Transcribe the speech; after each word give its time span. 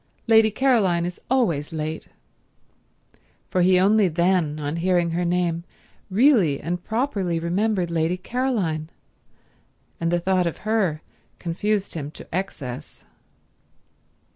Lady 0.25 0.49
Caroline 0.49 1.05
is 1.05 1.21
always 1.29 1.71
late"—for 1.71 3.61
he 3.61 3.79
only 3.79 4.07
then, 4.07 4.57
on 4.59 4.77
hearing 4.77 5.11
her 5.11 5.23
name, 5.23 5.63
really 6.09 6.59
and 6.59 6.83
properly 6.83 7.37
remembered 7.39 7.91
Lady 7.91 8.17
Caroline, 8.17 8.89
and 9.99 10.11
the 10.11 10.19
thought 10.19 10.47
of 10.47 10.65
her 10.65 11.03
confused 11.37 11.93
him 11.93 12.09
to 12.09 12.27
excess. 12.35 13.03